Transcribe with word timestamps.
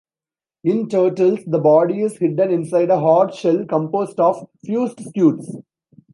In 0.63 0.89
turtles, 0.89 1.41
the 1.45 1.59
body 1.59 2.01
is 2.01 2.17
hidden 2.17 2.49
inside 2.49 2.89
a 2.89 2.99
hard 2.99 3.35
shell 3.35 3.65
composed 3.67 4.19
of 4.19 4.47
fused 4.65 4.99
scutes. 4.99 5.57